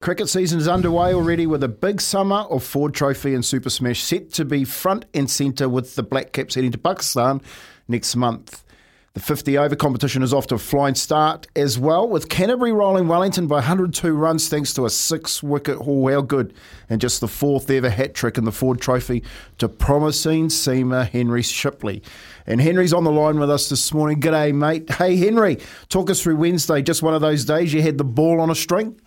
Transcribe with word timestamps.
Cricket 0.00 0.30
season 0.30 0.58
is 0.58 0.66
underway 0.66 1.12
already 1.12 1.46
with 1.46 1.62
a 1.62 1.68
big 1.68 2.00
summer 2.00 2.36
of 2.48 2.64
Ford 2.64 2.94
Trophy 2.94 3.34
and 3.34 3.44
Super 3.44 3.68
Smash 3.68 4.02
set 4.02 4.32
to 4.32 4.46
be 4.46 4.64
front 4.64 5.04
and 5.12 5.28
centre 5.28 5.68
with 5.68 5.94
the 5.94 6.02
Black 6.02 6.32
Caps 6.32 6.54
heading 6.54 6.72
to 6.72 6.78
Pakistan 6.78 7.42
next 7.86 8.16
month. 8.16 8.64
The 9.12 9.20
50 9.20 9.58
over 9.58 9.76
competition 9.76 10.22
is 10.22 10.32
off 10.32 10.46
to 10.46 10.54
a 10.54 10.58
flying 10.58 10.94
start 10.94 11.48
as 11.54 11.78
well, 11.78 12.08
with 12.08 12.30
Canterbury 12.30 12.72
rolling 12.72 13.08
Wellington 13.08 13.46
by 13.46 13.56
102 13.56 14.14
runs 14.14 14.48
thanks 14.48 14.72
to 14.72 14.86
a 14.86 14.90
six 14.90 15.42
wicket 15.42 15.76
haul. 15.76 16.10
How 16.10 16.22
good! 16.22 16.54
And 16.88 16.98
just 16.98 17.20
the 17.20 17.28
fourth 17.28 17.68
ever 17.68 17.90
hat 17.90 18.14
trick 18.14 18.38
in 18.38 18.44
the 18.44 18.52
Ford 18.52 18.80
Trophy 18.80 19.22
to 19.58 19.68
promising 19.68 20.48
seamer 20.48 21.06
Henry 21.06 21.42
Shipley. 21.42 22.02
And 22.46 22.58
Henry's 22.58 22.94
on 22.94 23.04
the 23.04 23.12
line 23.12 23.38
with 23.38 23.50
us 23.50 23.68
this 23.68 23.92
morning. 23.92 24.18
G'day, 24.18 24.54
mate. 24.54 24.88
Hey, 24.92 25.16
Henry, 25.16 25.58
talk 25.90 26.08
us 26.08 26.22
through 26.22 26.36
Wednesday. 26.36 26.80
Just 26.80 27.02
one 27.02 27.12
of 27.12 27.20
those 27.20 27.44
days 27.44 27.74
you 27.74 27.82
had 27.82 27.98
the 27.98 28.04
ball 28.04 28.40
on 28.40 28.48
a 28.48 28.54
string? 28.54 28.98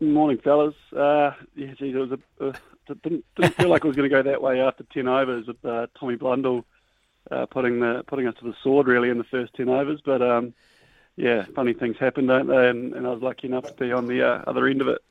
Morning, 0.00 0.38
fellas. 0.38 0.74
Uh, 0.94 1.32
yeah, 1.54 1.72
geez, 1.78 1.94
it 1.94 1.98
was 1.98 2.12
a, 2.12 2.44
uh, 2.44 2.52
didn't, 3.02 3.24
didn't 3.34 3.54
feel 3.54 3.68
like 3.68 3.82
it 3.82 3.86
was 3.86 3.96
going 3.96 4.08
to 4.08 4.14
go 4.14 4.22
that 4.22 4.42
way 4.42 4.60
after 4.60 4.84
ten 4.84 5.08
overs 5.08 5.46
with 5.46 5.64
uh, 5.64 5.86
Tommy 5.98 6.16
Blundell 6.16 6.66
uh, 7.30 7.46
putting 7.46 7.80
the 7.80 8.04
putting 8.06 8.26
us 8.26 8.34
to 8.40 8.44
the 8.44 8.54
sword 8.62 8.86
really 8.86 9.08
in 9.08 9.18
the 9.18 9.24
first 9.24 9.54
ten 9.54 9.68
overs. 9.68 10.00
But 10.04 10.20
um, 10.20 10.52
yeah, 11.16 11.46
funny 11.54 11.72
things 11.72 11.96
happen, 11.98 12.26
don't 12.26 12.46
they? 12.46 12.68
And, 12.68 12.92
and 12.92 13.06
I 13.06 13.10
was 13.10 13.22
lucky 13.22 13.46
enough 13.46 13.66
to 13.66 13.72
be 13.72 13.90
on 13.90 14.06
the 14.06 14.22
uh, 14.22 14.42
other 14.46 14.66
end 14.66 14.82
of 14.82 14.88
it. 14.88 15.02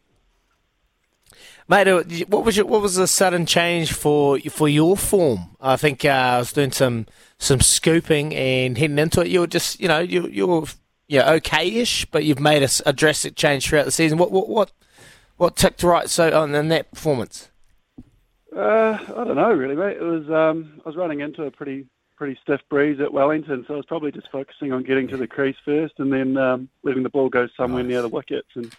Mate, 1.67 1.87
uh, 1.87 2.03
what 2.27 2.45
was 2.45 2.55
your, 2.55 2.67
what 2.67 2.81
was 2.81 2.95
the 2.95 3.07
sudden 3.07 3.47
change 3.47 3.91
for 3.91 4.39
for 4.39 4.69
your 4.69 4.95
form? 4.95 5.55
I 5.59 5.77
think 5.77 6.05
uh, 6.05 6.09
I 6.09 6.37
was 6.37 6.53
doing 6.53 6.71
some 6.71 7.07
some 7.39 7.59
scooping 7.59 8.35
and 8.35 8.77
heading 8.77 8.99
into 8.99 9.21
it. 9.21 9.27
You 9.27 9.41
were 9.41 9.47
just 9.47 9.79
you 9.79 9.87
know 9.87 9.99
you 9.99 10.27
you 10.27 10.45
were 10.45 10.67
yeah, 11.07 11.31
okay-ish, 11.33 12.05
but 12.05 12.23
you've 12.23 12.39
made 12.39 12.63
a, 12.63 12.69
a, 12.85 12.93
drastic 12.93 13.35
change 13.35 13.67
throughout 13.67 13.85
the 13.85 13.91
season. 13.91 14.17
What 14.17 14.31
what 14.31 14.49
what 14.49 14.71
what 15.37 15.55
ticked 15.55 15.83
right 15.83 16.09
so 16.09 16.39
on 16.39 16.55
in 16.55 16.69
that 16.69 16.91
performance? 16.91 17.49
Uh, 18.55 18.97
I 19.01 19.23
don't 19.23 19.35
know 19.35 19.51
really, 19.51 19.75
mate. 19.75 19.97
It 19.97 20.03
was 20.03 20.29
um, 20.29 20.81
I 20.85 20.89
was 20.89 20.95
running 20.95 21.19
into 21.19 21.43
a 21.43 21.51
pretty 21.51 21.85
pretty 22.15 22.39
stiff 22.41 22.61
breeze 22.69 22.99
at 22.99 23.13
Wellington, 23.13 23.65
so 23.67 23.73
I 23.73 23.77
was 23.77 23.85
probably 23.85 24.11
just 24.11 24.31
focusing 24.31 24.71
on 24.71 24.83
getting 24.83 25.07
to 25.09 25.17
the 25.17 25.27
crease 25.27 25.57
first, 25.63 25.95
and 25.97 26.11
then 26.11 26.37
um, 26.37 26.69
letting 26.83 27.03
the 27.03 27.09
ball 27.09 27.29
go 27.29 27.47
somewhere 27.57 27.83
nice. 27.83 27.89
near 27.89 28.01
the 28.01 28.09
wickets. 28.09 28.49
And 28.55 28.73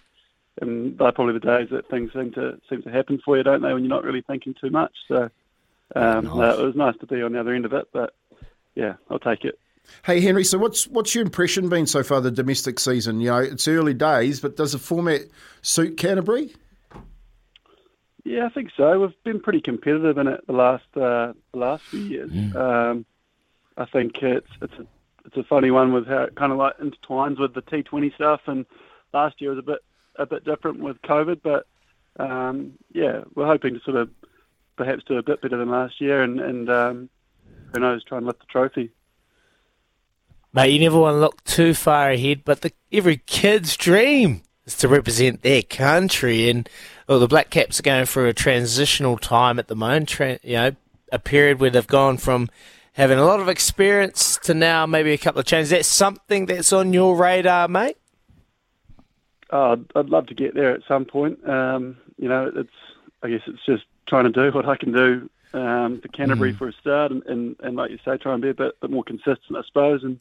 and 0.60 0.98
they're 0.98 1.12
probably 1.12 1.34
the 1.34 1.40
days 1.40 1.68
that 1.70 1.88
things 1.90 2.12
seem 2.12 2.32
to 2.32 2.58
seem 2.68 2.82
to 2.82 2.90
happen 2.90 3.20
for 3.24 3.36
you, 3.36 3.42
don't 3.42 3.62
they? 3.62 3.72
When 3.72 3.84
you're 3.84 3.90
not 3.90 4.04
really 4.04 4.22
thinking 4.22 4.54
too 4.60 4.70
much. 4.70 4.92
So 5.06 5.30
um, 5.94 6.24
nice. 6.24 6.56
uh, 6.56 6.62
it 6.62 6.64
was 6.64 6.74
nice 6.74 6.96
to 7.00 7.06
be 7.06 7.22
on 7.22 7.32
the 7.32 7.40
other 7.40 7.54
end 7.54 7.66
of 7.66 7.72
it, 7.72 7.88
but 7.92 8.14
yeah, 8.74 8.94
I'll 9.10 9.18
take 9.18 9.44
it. 9.44 9.58
Hey 10.04 10.20
Henry, 10.20 10.44
so 10.44 10.58
what's 10.58 10.86
what's 10.88 11.14
your 11.14 11.24
impression 11.24 11.68
been 11.68 11.86
so 11.86 12.02
far 12.02 12.20
the 12.20 12.30
domestic 12.30 12.78
season? 12.78 13.20
You 13.20 13.30
know, 13.30 13.38
it's 13.38 13.66
early 13.68 13.94
days, 13.94 14.40
but 14.40 14.56
does 14.56 14.72
the 14.72 14.78
format 14.78 15.22
suit 15.62 15.96
Canterbury? 15.96 16.54
Yeah, 18.24 18.46
I 18.46 18.48
think 18.48 18.70
so. 18.76 19.00
We've 19.00 19.24
been 19.24 19.40
pretty 19.40 19.60
competitive 19.60 20.18
in 20.18 20.26
it 20.26 20.46
the 20.46 20.52
last 20.52 20.86
uh, 20.96 21.32
the 21.52 21.58
last 21.58 21.84
few 21.84 22.00
years. 22.00 22.30
Mm. 22.30 22.56
Um, 22.56 23.06
I 23.76 23.84
think 23.84 24.22
it's 24.22 24.50
it's 24.60 24.74
a 24.74 24.86
it's 25.24 25.36
a 25.36 25.44
funny 25.44 25.70
one 25.70 25.92
with 25.92 26.06
how 26.06 26.22
it 26.22 26.34
kind 26.34 26.52
of 26.52 26.58
like 26.58 26.78
intertwines 26.78 27.38
with 27.38 27.54
the 27.54 27.62
T20 27.62 28.14
stuff, 28.14 28.40
and 28.46 28.66
last 29.12 29.40
year 29.40 29.50
was 29.50 29.58
a 29.58 29.62
bit 29.62 29.78
a 30.16 30.26
bit 30.26 30.44
different 30.44 30.80
with 30.80 31.00
COVID, 31.02 31.40
but 31.42 31.66
um, 32.18 32.72
yeah, 32.92 33.22
we're 33.34 33.46
hoping 33.46 33.74
to 33.74 33.80
sort 33.80 33.96
of 33.96 34.10
perhaps 34.76 35.04
do 35.04 35.18
a 35.18 35.22
bit 35.22 35.40
better 35.40 35.56
than 35.56 35.70
last 35.70 36.00
year, 36.00 36.22
and, 36.22 36.40
and 36.40 36.70
um, 36.70 37.10
who 37.72 37.80
knows, 37.80 38.04
try 38.04 38.18
and 38.18 38.26
lift 38.26 38.40
the 38.40 38.46
trophy. 38.46 38.90
Mate, 40.52 40.72
you 40.72 40.80
never 40.80 40.98
want 40.98 41.14
to 41.14 41.20
look 41.20 41.44
too 41.44 41.74
far 41.74 42.10
ahead, 42.10 42.42
but 42.44 42.62
the, 42.62 42.72
every 42.90 43.18
kid's 43.18 43.76
dream 43.76 44.42
is 44.64 44.76
to 44.78 44.88
represent 44.88 45.42
their 45.42 45.62
country. 45.62 46.48
And 46.48 46.68
well, 47.08 47.18
the 47.18 47.28
Black 47.28 47.50
Caps 47.50 47.78
are 47.78 47.82
going 47.82 48.06
through 48.06 48.28
a 48.28 48.32
transitional 48.32 49.18
time 49.18 49.58
at 49.58 49.68
the 49.68 49.76
moment. 49.76 50.08
Tra- 50.08 50.38
you 50.42 50.54
know, 50.54 50.72
a 51.12 51.18
period 51.18 51.60
where 51.60 51.70
they've 51.70 51.86
gone 51.86 52.16
from 52.16 52.48
having 52.94 53.18
a 53.18 53.24
lot 53.24 53.40
of 53.40 53.48
experience 53.48 54.38
to 54.44 54.54
now 54.54 54.86
maybe 54.86 55.12
a 55.12 55.18
couple 55.18 55.40
of 55.40 55.46
changes. 55.46 55.70
That's 55.70 55.88
something 55.88 56.46
that's 56.46 56.72
on 56.72 56.92
your 56.92 57.16
radar, 57.16 57.68
mate. 57.68 57.98
Oh, 59.50 59.78
I'd 59.94 60.08
love 60.08 60.26
to 60.26 60.34
get 60.34 60.54
there 60.54 60.72
at 60.72 60.80
some 60.88 61.04
point. 61.04 61.46
Um, 61.48 61.98
you 62.18 62.28
know, 62.28 62.50
it's 62.54 62.70
I 63.22 63.28
guess 63.28 63.42
it's 63.46 63.64
just 63.64 63.84
trying 64.06 64.24
to 64.24 64.30
do 64.30 64.50
what 64.54 64.66
I 64.66 64.76
can 64.76 64.92
do 64.92 65.30
um, 65.52 66.00
for 66.00 66.08
Canterbury 66.08 66.52
mm. 66.52 66.58
for 66.58 66.68
a 66.68 66.72
start, 66.72 67.12
and, 67.12 67.22
and, 67.26 67.56
and 67.60 67.76
like 67.76 67.90
you 67.90 67.98
say, 68.04 68.16
try 68.16 68.32
and 68.32 68.42
be 68.42 68.50
a 68.50 68.54
bit, 68.54 68.80
bit 68.80 68.90
more 68.90 69.04
consistent, 69.04 69.56
I 69.56 69.62
suppose, 69.66 70.02
and 70.02 70.18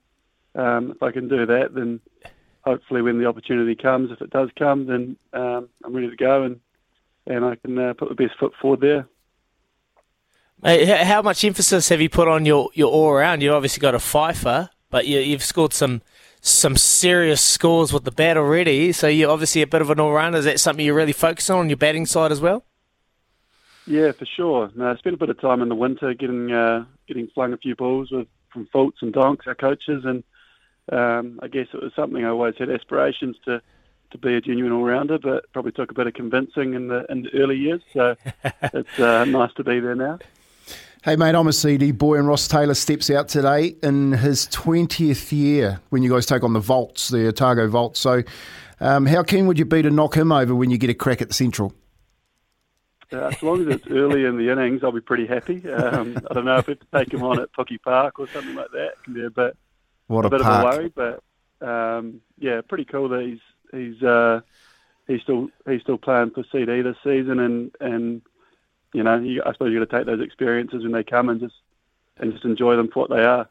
um, 0.55 0.91
if 0.91 1.03
I 1.03 1.11
can 1.11 1.27
do 1.27 1.45
that, 1.45 1.73
then 1.73 1.99
hopefully 2.63 3.01
when 3.01 3.19
the 3.19 3.25
opportunity 3.25 3.75
comes, 3.75 4.11
if 4.11 4.21
it 4.21 4.29
does 4.29 4.49
come, 4.57 4.87
then 4.87 5.17
um, 5.33 5.69
I'm 5.83 5.93
ready 5.93 6.09
to 6.09 6.15
go 6.15 6.43
and 6.43 6.59
and 7.27 7.43
I 7.43 7.55
can 7.55 7.77
uh, 7.77 7.93
put 7.93 8.09
the 8.09 8.15
best 8.15 8.37
foot 8.39 8.53
forward 8.61 8.81
there. 8.81 9.07
Mate, 10.61 10.87
how 10.87 11.21
much 11.21 11.43
emphasis 11.43 11.89
have 11.89 11.99
you 11.99 12.09
put 12.09 12.27
on 12.27 12.45
your, 12.45 12.69
your 12.73 12.91
all 12.91 13.09
around? 13.09 13.41
You've 13.41 13.53
obviously 13.53 13.81
got 13.81 13.95
a 13.95 13.99
fifer, 13.99 14.69
but 14.89 15.07
you, 15.07 15.31
have 15.31 15.43
scored 15.43 15.73
some 15.73 16.01
some 16.41 16.77
serious 16.77 17.41
scores 17.41 17.91
with 17.91 18.03
the 18.03 18.11
bat 18.11 18.37
already. 18.37 18.91
So 18.91 19.07
you're 19.07 19.31
obviously 19.31 19.63
a 19.63 19.67
bit 19.67 19.81
of 19.81 19.89
an 19.89 19.99
all 19.99 20.11
rounder. 20.11 20.37
Is 20.37 20.45
that 20.45 20.59
something 20.59 20.85
you 20.85 20.93
really 20.93 21.13
focus 21.13 21.49
on 21.49 21.59
on 21.59 21.69
your 21.69 21.77
batting 21.77 22.05
side 22.05 22.31
as 22.31 22.39
well? 22.39 22.63
Yeah, 23.87 24.11
for 24.11 24.25
sure. 24.25 24.71
No, 24.75 24.91
I 24.91 24.95
spent 24.95 25.15
a 25.15 25.17
bit 25.17 25.29
of 25.29 25.41
time 25.41 25.61
in 25.61 25.69
the 25.69 25.75
winter 25.75 26.13
getting 26.13 26.51
uh, 26.51 26.85
getting 27.07 27.27
flung 27.33 27.53
a 27.53 27.57
few 27.57 27.75
balls 27.75 28.11
with 28.11 28.27
from 28.51 28.67
Fultz 28.67 29.01
and 29.01 29.13
Donks, 29.13 29.47
our 29.47 29.55
coaches, 29.55 30.03
and 30.05 30.23
um, 30.91 31.39
I 31.41 31.47
guess 31.47 31.67
it 31.73 31.81
was 31.81 31.93
something 31.95 32.23
I 32.23 32.29
always 32.29 32.55
had 32.57 32.69
aspirations 32.69 33.37
to 33.45 33.61
to 34.11 34.17
be 34.17 34.35
a 34.35 34.41
genuine 34.41 34.71
all 34.71 34.83
rounder, 34.83 35.17
but 35.17 35.51
probably 35.51 35.71
took 35.71 35.91
a 35.91 35.93
bit 35.93 36.07
of 36.07 36.13
convincing 36.13 36.73
in 36.73 36.87
the 36.87 37.05
in 37.09 37.23
the 37.23 37.33
early 37.33 37.57
years. 37.57 37.81
So 37.93 38.15
it's 38.61 38.99
uh, 38.99 39.25
nice 39.25 39.53
to 39.53 39.63
be 39.63 39.79
there 39.79 39.95
now. 39.95 40.19
Hey 41.03 41.15
mate, 41.15 41.35
I'm 41.35 41.47
a 41.47 41.53
CD 41.53 41.91
boy, 41.91 42.17
and 42.17 42.27
Ross 42.27 42.47
Taylor 42.47 42.73
steps 42.73 43.09
out 43.11 43.27
today 43.27 43.75
in 43.83 44.13
his 44.13 44.47
20th 44.47 45.31
year 45.31 45.79
when 45.89 46.01
you 46.01 46.09
guys 46.09 46.25
take 46.25 46.43
on 46.43 46.53
the 46.53 46.59
Volts, 46.59 47.09
the 47.09 47.27
Otago 47.27 47.67
Volts. 47.67 47.99
So, 47.99 48.23
um, 48.79 49.05
how 49.05 49.21
keen 49.21 49.45
would 49.45 49.59
you 49.59 49.65
be 49.65 49.83
to 49.83 49.91
knock 49.91 50.17
him 50.17 50.31
over 50.31 50.55
when 50.55 50.71
you 50.71 50.79
get 50.79 50.89
a 50.89 50.95
crack 50.95 51.21
at 51.21 51.27
the 51.27 51.35
Central? 51.35 51.73
Uh, 53.13 53.27
as 53.27 53.43
long 53.43 53.61
as 53.61 53.75
it's 53.75 53.87
early 53.87 54.25
in 54.25 54.37
the 54.37 54.51
innings, 54.51 54.83
I'll 54.83 54.91
be 54.91 54.99
pretty 54.99 55.27
happy. 55.27 55.69
Um, 55.69 56.17
I 56.29 56.33
don't 56.33 56.45
know 56.45 56.57
if 56.57 56.69
it's 56.69 56.83
take 56.91 57.13
him 57.13 57.21
on 57.21 57.39
at 57.39 57.53
Pookie 57.53 57.81
Park 57.81 58.17
or 58.17 58.27
something 58.29 58.55
like 58.55 58.71
that. 58.71 58.87
It 58.87 59.03
can 59.03 59.13
be 59.13 59.25
a 59.25 59.29
bit 59.29 59.55
what 60.07 60.25
a, 60.25 60.27
a 60.27 60.31
bit 60.31 60.41
park. 60.41 60.65
of 60.65 60.73
a 60.73 60.77
worry, 60.77 60.93
but 60.95 61.23
um, 61.67 62.21
yeah, 62.37 62.61
pretty 62.61 62.85
cool 62.85 63.09
that 63.09 63.21
he's 63.21 63.39
he's 63.71 64.01
uh, 64.03 64.41
he's 65.07 65.21
still 65.21 65.49
he's 65.67 65.81
still 65.81 65.97
playing 65.97 66.31
for 66.31 66.43
CD 66.51 66.81
this 66.81 66.97
season, 67.03 67.39
and 67.39 67.71
and 67.79 68.21
you 68.93 69.03
know, 69.03 69.17
you, 69.19 69.41
I 69.45 69.51
suppose 69.51 69.73
you 69.73 69.79
got 69.79 69.89
to 69.89 69.97
take 69.97 70.05
those 70.05 70.25
experiences 70.25 70.83
when 70.83 70.93
they 70.93 71.03
come 71.03 71.29
and 71.29 71.39
just 71.39 71.55
and 72.17 72.31
just 72.31 72.45
enjoy 72.45 72.77
them 72.77 72.89
for 72.89 73.01
what 73.01 73.09
they 73.09 73.23
are. 73.23 73.49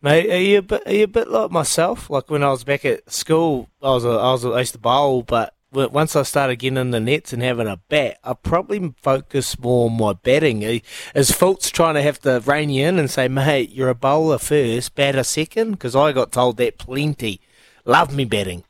Mate, 0.00 0.30
are 0.30 0.38
you 0.38 0.58
a 0.58 0.62
bit, 0.62 0.82
are 0.86 0.92
you 0.92 1.04
a 1.04 1.08
bit 1.08 1.28
like 1.28 1.50
myself? 1.50 2.08
Like 2.08 2.30
when 2.30 2.44
I 2.44 2.50
was 2.50 2.62
back 2.62 2.84
at 2.84 3.10
school, 3.10 3.68
I 3.82 3.90
was 3.90 4.04
a, 4.04 4.10
I 4.10 4.30
was 4.30 4.44
a, 4.44 4.50
I 4.50 4.60
used 4.60 4.74
to 4.74 4.78
bowl, 4.78 5.22
but 5.22 5.55
once 5.72 6.16
I 6.16 6.22
started 6.22 6.56
getting 6.56 6.78
in 6.78 6.90
the 6.90 7.00
nets 7.00 7.32
and 7.32 7.42
having 7.42 7.66
a 7.66 7.76
bat, 7.88 8.18
I 8.24 8.34
probably 8.34 8.94
focus 8.96 9.58
more 9.58 9.90
on 9.90 9.96
my 9.96 10.12
batting. 10.14 10.62
Is 10.62 10.82
Fultz 11.30 11.70
trying 11.70 11.94
to 11.94 12.02
have 12.02 12.20
to 12.20 12.42
rein 12.46 12.70
you 12.70 12.86
in 12.86 12.98
and 12.98 13.10
say, 13.10 13.28
mate, 13.28 13.70
you're 13.70 13.88
a 13.88 13.94
bowler 13.94 14.38
first, 14.38 14.94
batter 14.94 15.22
second? 15.22 15.72
Because 15.72 15.96
I 15.96 16.12
got 16.12 16.32
told 16.32 16.56
that 16.58 16.78
plenty. 16.78 17.40
Love 17.84 18.14
me 18.14 18.24
batting. 18.24 18.64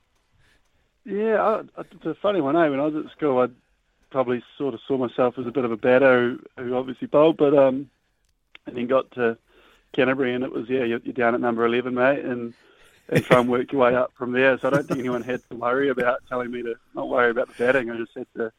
Yeah, 1.05 1.41
I, 1.41 1.61
it's 1.79 2.05
a 2.05 2.15
funny 2.15 2.41
one, 2.41 2.57
eh? 2.57 2.69
When 2.69 2.81
I 2.81 2.87
was 2.87 3.05
at 3.05 3.13
school, 3.13 3.41
I 3.41 3.47
probably 4.11 4.43
sort 4.59 4.75
of 4.75 4.81
saw 4.87 4.97
myself 4.97 5.39
as 5.39 5.47
a 5.47 5.53
bit 5.53 5.65
of 5.65 5.73
a 5.73 5.77
batter 5.77 6.39
who, 6.57 6.65
who 6.65 6.75
obviously 6.75 7.07
bowled, 7.07 7.37
but 7.37 7.57
um, 7.57 7.89
and 8.67 8.77
then 8.77 8.87
got 8.87 9.11
to 9.13 9.39
Canterbury 9.93 10.35
and 10.35 10.45
it 10.45 10.53
was 10.53 10.69
yeah, 10.69 10.85
you're, 10.85 11.01
you're 11.05 11.15
down 11.15 11.35
at 11.35 11.41
number 11.41 11.65
eleven, 11.65 11.95
mate, 11.95 12.25
and 12.25 12.53
and 13.09 13.25
try 13.25 13.41
and 13.41 13.49
work 13.49 13.73
your 13.73 13.83
way 13.83 13.95
up 13.95 14.13
from 14.17 14.33
there. 14.33 14.59
So 14.59 14.69
I 14.69 14.71
don't 14.71 14.87
think 14.87 15.01
anyone 15.01 15.23
had 15.23 15.43
to 15.51 15.57
worry 15.57 15.89
about 15.89 16.23
telling 16.29 16.51
me 16.51 16.63
to 16.63 16.75
not 16.95 17.09
worry 17.09 17.31
about 17.31 17.49
the 17.49 17.65
batting. 17.65 17.91
I 17.91 17.97
just 17.97 18.13
had 18.17 18.27
to 18.37 18.53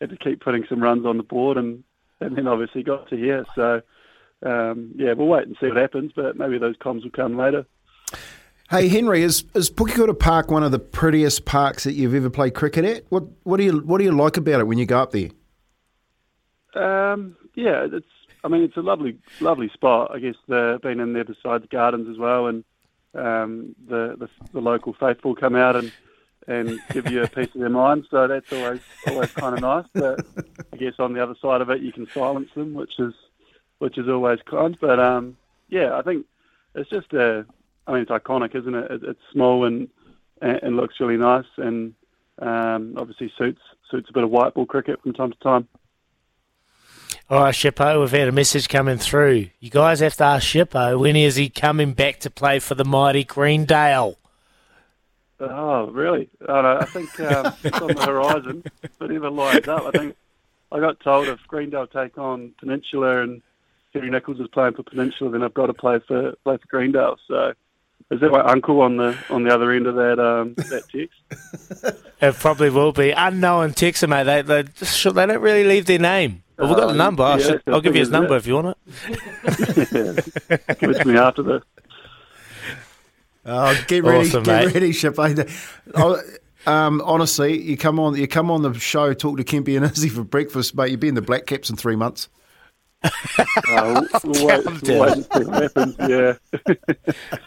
had 0.00 0.10
to 0.10 0.16
keep 0.16 0.40
putting 0.40 0.64
some 0.68 0.82
runs 0.82 1.06
on 1.06 1.16
the 1.16 1.22
board, 1.22 1.56
and 1.56 1.84
and 2.20 2.36
then 2.36 2.46
obviously 2.46 2.82
got 2.82 3.08
to 3.10 3.16
here. 3.16 3.44
So 3.54 3.82
um, 4.44 4.92
yeah, 4.96 5.12
we'll 5.12 5.28
wait 5.28 5.46
and 5.46 5.56
see 5.60 5.68
what 5.68 5.76
happens, 5.76 6.12
but 6.14 6.36
maybe 6.36 6.58
those 6.58 6.76
comms 6.76 7.04
will 7.04 7.10
come 7.10 7.36
later. 7.36 7.66
Hey 8.70 8.88
Henry, 8.88 9.22
is 9.22 9.44
is 9.54 9.70
Pukekura 9.70 10.18
Park 10.18 10.50
one 10.50 10.62
of 10.62 10.72
the 10.72 10.78
prettiest 10.78 11.44
parks 11.44 11.84
that 11.84 11.92
you've 11.92 12.14
ever 12.14 12.30
played 12.30 12.54
cricket 12.54 12.84
at? 12.84 13.04
What 13.10 13.24
what 13.42 13.58
do 13.58 13.64
you 13.64 13.80
what 13.80 13.98
do 13.98 14.04
you 14.04 14.12
like 14.12 14.36
about 14.36 14.60
it 14.60 14.64
when 14.66 14.78
you 14.78 14.86
go 14.86 14.98
up 14.98 15.12
there? 15.12 15.28
Um, 16.74 17.36
yeah, 17.54 17.86
it's 17.92 18.06
I 18.42 18.48
mean 18.48 18.62
it's 18.62 18.76
a 18.76 18.80
lovely 18.80 19.18
lovely 19.40 19.68
spot. 19.68 20.10
I 20.14 20.18
guess 20.20 20.36
the, 20.48 20.80
being 20.82 21.00
in 21.00 21.12
there 21.12 21.24
beside 21.24 21.62
the 21.62 21.68
gardens 21.68 22.08
as 22.08 22.16
well, 22.16 22.46
and 22.46 22.64
um, 23.14 23.74
the, 23.88 24.16
the, 24.18 24.28
the 24.52 24.60
local 24.60 24.94
faithful 24.94 25.34
come 25.34 25.56
out 25.56 25.76
and 25.76 25.92
and 26.48 26.80
give 26.90 27.08
you 27.08 27.22
a 27.22 27.28
piece 27.28 27.54
of 27.54 27.60
their 27.60 27.68
mind. 27.68 28.04
So 28.10 28.26
that's 28.26 28.52
always 28.52 28.80
always 29.06 29.30
kind 29.32 29.54
of 29.54 29.60
nice. 29.60 29.86
But 29.92 30.26
I 30.72 30.76
guess 30.76 30.94
on 30.98 31.12
the 31.12 31.22
other 31.22 31.36
side 31.40 31.60
of 31.60 31.70
it, 31.70 31.82
you 31.82 31.92
can 31.92 32.08
silence 32.08 32.48
them, 32.54 32.74
which 32.74 32.98
is 32.98 33.14
which 33.78 33.96
is 33.98 34.08
always 34.08 34.40
kind. 34.50 34.76
But 34.80 34.98
um, 34.98 35.36
yeah, 35.68 35.96
I 35.96 36.02
think 36.02 36.26
it's 36.74 36.90
just 36.90 37.12
a 37.12 37.46
I 37.86 37.92
mean, 37.92 38.02
it's 38.02 38.10
iconic, 38.10 38.54
isn't 38.54 38.74
it? 38.74 39.02
It's 39.02 39.20
small 39.32 39.64
and 39.64 39.88
and 40.40 40.76
looks 40.76 40.98
really 40.98 41.16
nice, 41.16 41.46
and 41.56 41.94
um, 42.40 42.94
obviously 42.96 43.32
suits 43.38 43.60
suits 43.90 44.10
a 44.10 44.12
bit 44.12 44.24
of 44.24 44.30
white 44.30 44.54
ball 44.54 44.66
cricket 44.66 45.00
from 45.02 45.12
time 45.12 45.30
to 45.30 45.38
time. 45.38 45.68
All 47.30 47.40
right, 47.40 47.54
Shippo, 47.54 48.00
we've 48.00 48.10
had 48.10 48.28
a 48.28 48.32
message 48.32 48.68
coming 48.68 48.98
through. 48.98 49.48
You 49.60 49.70
guys 49.70 50.00
have 50.00 50.16
to 50.16 50.24
ask 50.24 50.46
Shippo 50.46 50.98
when 50.98 51.16
is 51.16 51.36
he 51.36 51.48
coming 51.48 51.94
back 51.94 52.20
to 52.20 52.30
play 52.30 52.58
for 52.58 52.74
the 52.74 52.84
mighty 52.84 53.24
Greendale? 53.24 54.18
Oh, 55.40 55.86
really? 55.86 56.28
I, 56.46 56.62
know, 56.62 56.78
I 56.80 56.84
think 56.84 57.18
um, 57.20 57.54
it's 57.64 57.80
on 57.80 57.94
the 57.94 58.04
horizon, 58.04 58.64
but 58.98 59.10
never 59.10 59.30
lines 59.30 59.66
up. 59.66 59.84
I 59.86 59.90
think 59.90 60.16
I 60.70 60.80
got 60.80 61.00
told 61.00 61.28
if 61.28 61.40
Greendale 61.48 61.86
take 61.86 62.18
on 62.18 62.52
Peninsula 62.58 63.22
and 63.22 63.40
Henry 63.92 64.10
Nicholls 64.10 64.40
is 64.40 64.48
playing 64.48 64.74
for 64.74 64.82
Peninsula, 64.82 65.30
then 65.30 65.42
I've 65.42 65.54
got 65.54 65.66
to 65.66 65.74
play 65.74 66.00
for 66.06 66.32
play 66.44 66.56
for 66.58 66.66
Greendale. 66.68 67.16
So 67.28 67.54
is 68.10 68.20
that 68.20 68.30
my 68.30 68.40
uncle 68.40 68.80
on 68.80 68.96
the 68.96 69.16
on 69.30 69.44
the 69.44 69.54
other 69.54 69.72
end 69.72 69.86
of 69.86 69.94
that 69.96 70.18
um, 70.18 70.54
that 70.54 70.84
text? 70.90 72.02
it 72.20 72.34
probably 72.34 72.70
will 72.70 72.92
be 72.92 73.10
unknown 73.10 73.70
texter, 73.72 74.08
mate. 74.08 74.24
They 74.24 74.42
they, 74.42 74.62
they 74.62 75.26
don't 75.26 75.42
really 75.42 75.64
leave 75.64 75.86
their 75.86 75.98
name. 75.98 76.42
Well, 76.62 76.70
we've 76.70 76.78
got 76.78 76.86
the 76.86 76.92
uh, 76.92 76.96
number. 76.96 77.22
Uh, 77.22 77.38
yeah, 77.38 77.58
I'll 77.66 77.80
give 77.80 77.94
you 77.94 78.00
his 78.00 78.10
number 78.10 78.34
it. 78.34 78.38
if 78.38 78.46
you 78.46 78.54
want 78.54 78.68
it. 78.68 78.76
Give 80.78 80.90
it 80.90 81.02
to 81.02 81.08
me 81.08 81.18
after 81.18 81.42
this. 81.42 81.62
Oh, 83.44 83.84
get 83.88 84.04
ready, 84.04 84.28
awesome, 84.28 84.44
get 84.44 84.66
mate. 84.66 84.74
ready, 84.74 84.92
Ship. 84.92 85.14
Oh, 85.94 86.20
um, 86.64 87.02
honestly, 87.04 87.60
you 87.60 87.76
come 87.76 87.98
on, 87.98 88.16
you 88.16 88.28
come 88.28 88.50
on 88.50 88.62
the 88.62 88.72
show, 88.74 89.12
talk 89.14 89.36
to 89.38 89.44
Kempy 89.44 89.76
and 89.76 89.84
Izzy 89.84 90.08
for 90.08 90.22
breakfast, 90.22 90.76
mate. 90.76 90.90
You'll 90.90 91.00
be 91.00 91.08
in 91.08 91.16
the 91.16 91.22
Black 91.22 91.46
Caps 91.46 91.68
in 91.68 91.76
three 91.76 91.96
months 91.96 92.28
uh, 93.04 94.02
we'll 94.24 94.32
wait, 94.46 94.64
we'll 94.64 95.00
wait 95.00 95.16
and 95.16 95.24
see 95.24 95.44
what 95.44 95.62
happens. 95.62 95.96
Yeah. 95.98 96.34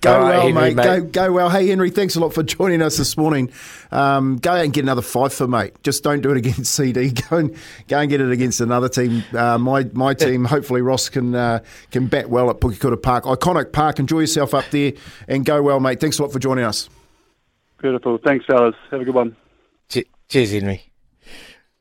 go 0.00 0.18
right, 0.18 0.20
well, 0.20 0.40
Henry, 0.42 0.52
mate. 0.52 0.76
mate. 0.76 0.84
Go, 0.84 1.00
go 1.28 1.32
well. 1.32 1.50
Hey, 1.50 1.68
Henry, 1.68 1.90
thanks 1.90 2.16
a 2.16 2.20
lot 2.20 2.32
for 2.32 2.42
joining 2.42 2.82
us 2.82 2.96
this 2.96 3.16
morning. 3.16 3.50
Um, 3.90 4.36
go 4.38 4.52
out 4.52 4.64
and 4.64 4.72
get 4.72 4.82
another 4.82 5.02
five 5.02 5.32
for 5.32 5.46
mate. 5.46 5.74
Just 5.82 6.02
don't 6.02 6.20
do 6.20 6.30
it 6.30 6.36
against 6.36 6.64
CD. 6.74 7.10
Go 7.10 7.36
and 7.36 7.56
go 7.88 7.98
and 7.98 8.10
get 8.10 8.20
it 8.20 8.30
against 8.30 8.60
another 8.60 8.88
team. 8.88 9.22
Uh, 9.34 9.58
my 9.58 9.84
my 9.92 10.14
team. 10.14 10.44
Hopefully, 10.44 10.80
Ross 10.80 11.08
can 11.08 11.34
uh, 11.34 11.60
can 11.90 12.06
bat 12.06 12.30
well 12.30 12.50
at 12.50 12.60
Pukekura 12.60 13.00
Park, 13.00 13.24
iconic 13.24 13.72
park. 13.72 13.98
Enjoy 13.98 14.20
yourself 14.20 14.54
up 14.54 14.64
there 14.70 14.92
and 15.28 15.44
go 15.44 15.62
well, 15.62 15.80
mate. 15.80 16.00
Thanks 16.00 16.18
a 16.18 16.22
lot 16.22 16.32
for 16.32 16.38
joining 16.38 16.64
us. 16.64 16.88
Beautiful. 17.80 18.18
Thanks, 18.18 18.46
fellas. 18.46 18.76
Have 18.90 19.00
a 19.00 19.04
good 19.04 19.14
one. 19.14 19.36
Cheers, 20.28 20.52
Henry. 20.52 20.90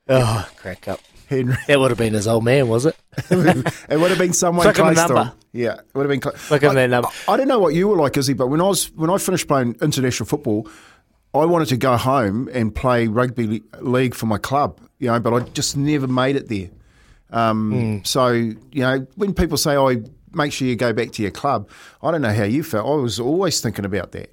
Oh, 0.10 0.50
crack 0.58 0.90
up. 0.90 1.00
Henry. 1.32 1.56
That 1.68 1.80
would 1.80 1.92
have 1.92 1.98
been 1.98 2.14
his 2.14 2.28
old 2.28 2.44
man, 2.44 2.68
was 2.68 2.86
it? 2.86 2.96
it 3.30 3.98
would 3.98 4.10
have 4.10 4.20
been 4.20 4.34
someone 4.34 4.66
Flick 4.66 4.76
close 4.76 5.08
to 5.08 5.24
him. 5.24 5.32
Yeah, 5.54 5.76
it 5.76 5.86
would 5.94 6.10
have 6.10 6.10
been. 6.10 6.22
Cl- 6.22 6.36
Look 6.52 6.64
at 6.64 6.74
that 6.74 6.90
number. 6.90 7.08
I, 7.28 7.34
I 7.34 7.38
don't 7.38 7.48
know 7.48 7.60
what 7.60 7.74
you 7.74 7.88
were 7.88 7.96
like, 7.96 8.18
Izzy, 8.18 8.34
but 8.34 8.48
when 8.48 8.62
I 8.62 8.66
was 8.66 8.92
when 8.92 9.10
I 9.10 9.18
finished 9.18 9.48
playing 9.48 9.78
international 9.82 10.28
football, 10.28 10.68
I 11.34 11.46
wanted 11.46 11.70
to 11.70 11.78
go 11.78 11.96
home 11.98 12.50
and 12.54 12.76
play 12.76 13.08
rugby 13.08 13.64
league 13.80 14.14
for 14.14 14.26
my 14.26 14.38
club. 14.38 14.80
You 15.00 15.08
know, 15.08 15.20
but 15.20 15.34
I 15.34 15.40
just 15.50 15.76
never 15.78 16.08
made 16.08 16.36
it 16.36 16.48
there. 16.50 16.70
Um, 17.32 17.74
mm. 17.74 18.08
So 18.08 18.30
you 18.30 18.58
know, 18.74 19.08
when 19.16 19.34
people 19.34 19.58
say, 19.58 19.76
"Oh, 19.76 20.04
make 20.34 20.52
sure 20.54 20.68
you 20.68 20.76
go 20.76 20.94
back 20.94 21.12
to 21.14 21.22
your 21.22 21.32
club," 21.32 21.70
I 22.04 22.12
don't 22.12 22.22
know 22.22 22.34
how 22.34 22.44
you 22.44 22.64
felt. 22.64 22.86
I 22.88 23.02
was 23.02 23.20
always 23.20 23.62
thinking 23.62 23.86
about 23.86 24.12
that. 24.12 24.30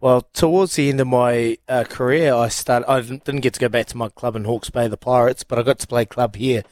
Well, 0.00 0.22
towards 0.32 0.76
the 0.76 0.88
end 0.88 1.00
of 1.00 1.08
my 1.08 1.58
uh, 1.68 1.84
career, 1.84 2.32
I 2.32 2.48
started. 2.48 2.90
I 2.90 3.00
didn't 3.02 3.40
get 3.40 3.54
to 3.54 3.60
go 3.60 3.68
back 3.68 3.86
to 3.88 3.96
my 3.98 4.08
club 4.08 4.34
in 4.34 4.44
Hawke's 4.44 4.70
Bay, 4.70 4.88
the 4.88 4.96
Pirates, 4.96 5.44
but 5.44 5.58
I 5.58 5.62
got 5.62 5.78
to 5.80 5.86
play 5.86 6.06
club 6.06 6.36
here, 6.36 6.62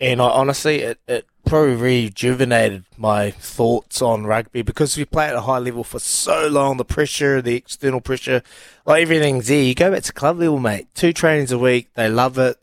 and 0.00 0.20
I, 0.20 0.28
honestly, 0.28 0.80
it, 0.80 0.98
it 1.06 1.26
probably 1.46 1.76
rejuvenated 1.76 2.84
my 2.96 3.30
thoughts 3.30 4.02
on 4.02 4.26
rugby 4.26 4.62
because 4.62 4.96
we 4.96 5.04
play 5.04 5.28
at 5.28 5.36
a 5.36 5.42
high 5.42 5.58
level 5.58 5.84
for 5.84 6.00
so 6.00 6.48
long. 6.48 6.76
The 6.76 6.84
pressure, 6.84 7.40
the 7.40 7.54
external 7.54 8.00
pressure, 8.00 8.42
like 8.84 9.02
everything's 9.02 9.46
there. 9.46 9.62
You 9.62 9.74
go 9.74 9.92
back 9.92 10.02
to 10.02 10.12
club 10.12 10.40
level, 10.40 10.58
mate. 10.58 10.88
Two 10.94 11.12
trainings 11.12 11.52
a 11.52 11.58
week. 11.58 11.88
They 11.94 12.08
love 12.08 12.36
it. 12.36 12.56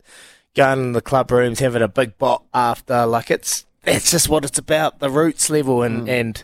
Going 0.53 0.79
in 0.79 0.91
the 0.91 1.01
club 1.01 1.31
rooms, 1.31 1.59
having 1.59 1.81
a 1.81 1.87
big 1.87 2.18
bot 2.18 2.44
after. 2.54 3.06
Like 3.06 3.31
it's 3.31 3.66
it's 3.85 4.11
just 4.11 4.28
what 4.28 4.44
it's 4.44 4.59
about. 4.59 4.99
The 4.99 5.09
roots 5.09 5.49
level 5.49 5.81
and 5.81 6.07
mm. 6.07 6.09
and 6.09 6.44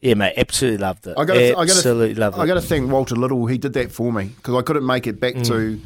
yeah, 0.00 0.14
mate, 0.14 0.34
absolutely 0.36 0.78
loved 0.78 1.06
it. 1.06 1.14
I 1.18 1.24
got 1.24 1.36
absolutely 1.36 2.14
to, 2.14 2.20
loved 2.20 2.38
it. 2.38 2.40
I 2.40 2.46
got 2.46 2.54
to 2.54 2.60
thank 2.60 2.90
Walter 2.90 3.16
Little. 3.16 3.46
He 3.46 3.58
did 3.58 3.72
that 3.72 3.90
for 3.90 4.12
me 4.12 4.26
because 4.26 4.54
I 4.54 4.62
couldn't 4.62 4.86
make 4.86 5.06
it 5.06 5.18
back 5.18 5.34
mm. 5.34 5.46
to 5.46 5.80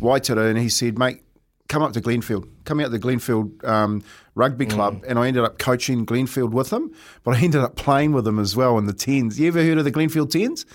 Waitara, 0.00 0.50
and 0.50 0.58
he 0.58 0.68
said, 0.68 0.98
"Mate, 0.98 1.22
come 1.68 1.82
up 1.82 1.92
to 1.92 2.00
Glenfield. 2.00 2.48
Come 2.64 2.80
out 2.80 2.84
to 2.84 2.90
the 2.90 2.98
Glenfield 2.98 3.64
um, 3.64 4.02
Rugby 4.34 4.66
mm. 4.66 4.70
Club." 4.70 5.02
Mm. 5.02 5.10
And 5.10 5.18
I 5.18 5.28
ended 5.28 5.44
up 5.44 5.58
coaching 5.58 6.04
Glenfield 6.04 6.50
with 6.50 6.72
him, 6.72 6.92
but 7.22 7.36
I 7.36 7.40
ended 7.40 7.60
up 7.60 7.76
playing 7.76 8.12
with 8.12 8.26
him 8.26 8.40
as 8.40 8.56
well 8.56 8.78
in 8.78 8.86
the 8.86 8.92
tens. 8.92 9.38
You 9.38 9.48
ever 9.48 9.62
heard 9.62 9.78
of 9.78 9.84
the 9.84 9.92
Glenfield 9.92 10.30
tens? 10.30 10.66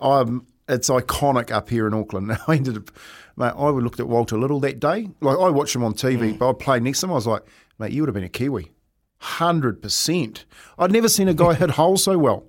Um, 0.00 0.46
it's 0.68 0.88
iconic 0.90 1.50
up 1.50 1.68
here 1.68 1.88
in 1.88 1.94
Auckland. 1.94 2.38
I 2.46 2.54
ended 2.54 2.76
up, 2.76 2.90
mate. 3.36 3.54
I 3.56 3.68
looked 3.70 3.98
at 3.98 4.06
Walter 4.06 4.38
Little 4.38 4.60
that 4.60 4.78
day. 4.78 5.08
Like 5.20 5.38
I 5.38 5.48
watched 5.48 5.74
him 5.74 5.82
on 5.82 5.94
TV, 5.94 6.34
mm. 6.34 6.38
but 6.38 6.50
I 6.50 6.52
played 6.52 6.84
next 6.84 7.00
to 7.00 7.06
him. 7.06 7.12
I 7.12 7.14
was 7.14 7.26
like, 7.26 7.42
mate, 7.80 7.90
you 7.90 8.02
would 8.02 8.08
have 8.08 8.14
been 8.14 8.22
a 8.22 8.28
Kiwi. 8.28 8.70
Hundred 9.20 9.82
percent. 9.82 10.44
I'd 10.78 10.92
never 10.92 11.08
seen 11.08 11.28
a 11.28 11.34
guy 11.34 11.54
hit 11.54 11.70
holes 11.70 12.04
so 12.04 12.18
well. 12.18 12.44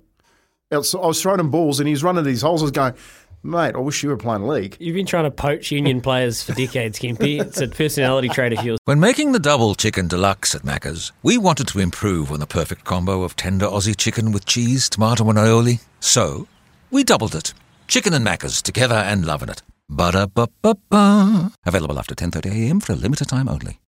I 0.72 0.76
was 0.78 1.20
throwing 1.20 1.40
him 1.40 1.50
balls 1.50 1.80
and 1.80 1.88
he's 1.88 2.04
running 2.04 2.22
these 2.24 2.42
holes. 2.42 2.62
I 2.62 2.64
was 2.64 2.70
going, 2.70 2.94
mate, 3.42 3.74
I 3.74 3.78
wish 3.78 4.04
you 4.04 4.08
were 4.08 4.16
playing 4.16 4.46
league. 4.46 4.76
You've 4.78 4.94
been 4.94 5.06
trying 5.06 5.24
to 5.24 5.30
poach 5.32 5.72
union 5.72 6.00
players 6.08 6.44
for 6.44 6.52
decades, 6.52 6.98
Kempy. 7.00 7.40
It's 7.40 7.60
a 7.60 7.66
personality 7.66 8.28
trait 8.28 8.52
of 8.52 8.64
yours. 8.64 8.78
When 8.84 9.00
making 9.00 9.32
the 9.32 9.40
double 9.40 9.74
chicken 9.74 10.06
deluxe 10.06 10.54
at 10.54 10.62
Macca's, 10.62 11.10
we 11.24 11.38
wanted 11.38 11.66
to 11.68 11.80
improve 11.80 12.30
on 12.30 12.38
the 12.38 12.46
perfect 12.46 12.84
combo 12.84 13.24
of 13.24 13.34
tender 13.34 13.66
Aussie 13.66 13.96
chicken 13.96 14.30
with 14.30 14.46
cheese, 14.46 14.88
tomato, 14.88 15.28
and 15.28 15.38
aioli. 15.38 15.80
So 15.98 16.46
we 16.92 17.02
doubled 17.02 17.34
it. 17.34 17.52
Chicken 17.88 18.14
and 18.14 18.24
Macca's 18.24 18.62
together 18.62 18.94
and 18.94 19.26
loving 19.26 19.48
it. 19.48 19.62
Ba 19.88 20.12
da 20.12 20.26
ba 20.26 20.48
ba 20.62 20.76
ba. 20.88 21.50
Available 21.66 21.98
after 21.98 22.14
10:30 22.14 22.46
a.m. 22.52 22.78
for 22.78 22.92
a 22.92 22.96
limited 22.96 23.28
time 23.28 23.48
only. 23.48 23.78